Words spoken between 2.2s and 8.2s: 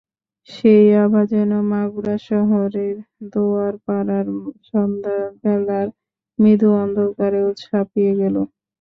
শহরের দোয়ারপাড়ার সন্ধ্যা বেলার মৃদু অন্ধকারকেও ছাপিয়ে